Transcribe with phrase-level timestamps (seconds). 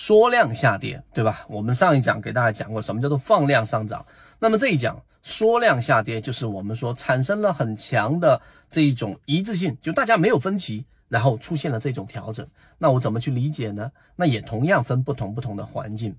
[0.00, 1.44] 缩量下跌，对吧？
[1.48, 4.06] 我们上一讲给大家讲过什么叫做放量上涨，
[4.38, 8.40] 那么这一讲缩量下跌，就是我们说产生了很强的
[8.70, 10.84] 这一种一致性，就大家没有分歧。
[11.08, 12.46] 然后出现了这种调整，
[12.78, 13.90] 那我怎么去理解呢？
[14.16, 16.14] 那也同样分不同不同的环境，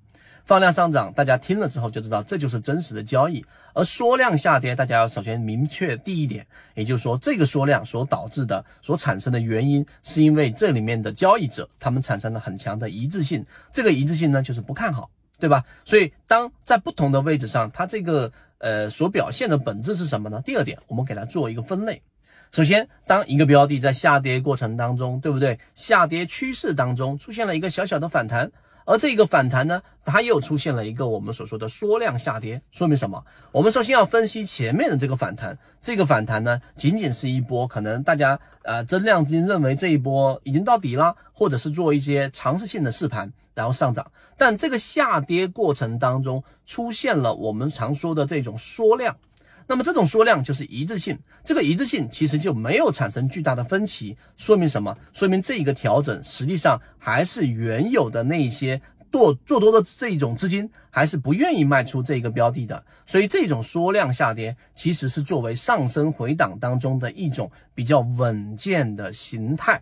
[0.46, 3.42] 放量上涨，大家听了之后就知道这就是真实的交易；
[3.74, 15.10] 而缩量下跌，大家要首先明确第一点，也就是说这个缩量所导致的、所产生的原因，是因为这里面的交易者他们产生了很强的一致性，这个一致性呢就是不看好，
[15.40, 15.64] 对吧？
[15.86, 20.42] 所以当在不同的位置上，它这个呃所表现的本质是什么呢？
[20.44, 22.02] 第二点，我们给它做一个分类。
[22.52, 25.60] 首先，当一个标的在下跌过程当中，对不对？
[25.76, 28.52] 下跌趋势当中出现了一个小小的反弹，
[28.86, 33.24] 而这个反弹呢，它又出现了一个我们所说的缩量下跌，说明什么？
[33.52, 44.12] 我们首先要分析前面的这个反弹，这个反弹呢，仅仅是一波，可能大家呃增量资金认为这一波已经到底了，或者是做一些尝试性的试盘，然后上涨。
[44.38, 49.16] 但这个下跌过程当中出现了我们常说的这种缩量。
[49.70, 54.98] 那么这种缩量就是一致性，这个一致性其实就没有产生巨大的分歧，说明什么？
[55.14, 69.80] 说明这一个调整实际上还是原有的那些做做多的这一种资金还是不愿意卖出这一个标的的，所以这种缩量下跌其实是作为上升回档当中的一种比较稳健的形态。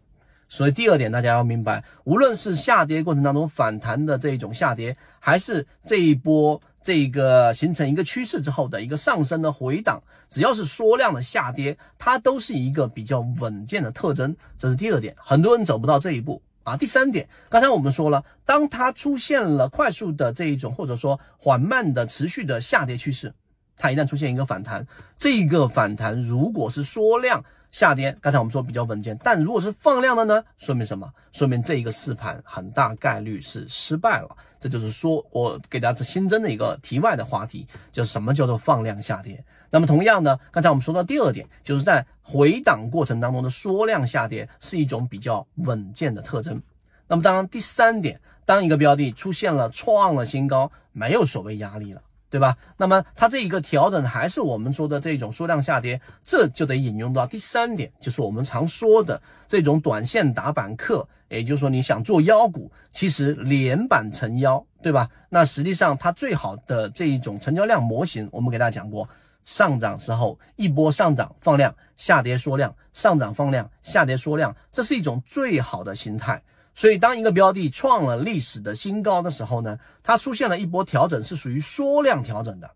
[0.49, 6.61] 所以第二点大家要明白，无论是下跌过程当中反弹的这一种下跌，还是这一波。
[6.87, 14.33] 这个形成一个趋势之后的一个上升的回档，只要是缩量的下跌，它都是一个比较稳健的特征。
[14.57, 16.77] 这是第二点，很多人走不到这一步啊。
[16.77, 23.33] 第三点，刚才我们说了，当它出现了快速的这一种或者说缓慢的持续的下跌趋势，
[23.75, 27.43] 它一旦出现一个反弹，这个反弹如果是缩量。
[27.77, 31.07] 下跌，刚才我们说比较稳健，但如果是放量的呢，说明什么？
[31.31, 34.29] 说明这一个试盘很大概率是失败了。
[34.59, 39.45] 这就是说我给大家新增的一个题外的话题，就是什么叫做放量下跌。
[39.69, 46.59] 那么同样呢，刚才我们说到第二点，就是在回档过程当中的缩量下跌是一种比较稳健的特征。
[47.07, 52.01] 那么当然第三点，当一个标的出现了创了新高，没有所谓压力了。
[52.29, 52.57] 对吧？
[52.77, 65.09] 那么它这一个调整还是我们说的这种缩量下跌，这就得引用到第三点，就是我们常说的这种短线打板客，也就是说你想做妖股，其实连板成妖，对吧？
[65.29, 69.07] 那实际上它最好的这一种成交量模型，我们给大家讲过，
[69.45, 76.41] 上涨时候一波上涨放量，下跌缩量，上涨放量，下跌缩量，这是一种最好的形态。
[76.77, 82.69] 所以，当一个标的创了历史的新高的时候呢，它出现了一波调整，是属于缩量调整的。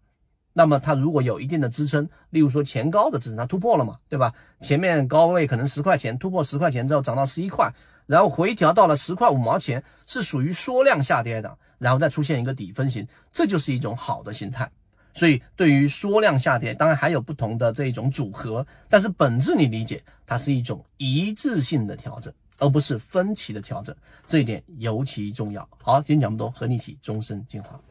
[0.53, 4.33] 那么，它如果有一定的支撑，例如说前高的支撑，它突破了嘛，对吧？
[4.59, 7.71] 前面高位可能十块钱，突破十块钱之后涨到十一块，
[8.07, 14.67] 然后回调到了十块五毛钱，是属于缩量下跌的，然后再出现一个底分型，这就是一种好的形态。
[15.13, 22.33] 所以，对于缩量下跌，当然还有不同的这种组合，但是本质你理解，它是一种一致性的调整。
[22.61, 23.93] 而不是分歧的调整，
[24.27, 25.67] 这一点尤其重要。
[25.81, 27.81] 好，今天讲这么多，和你一起终身进化。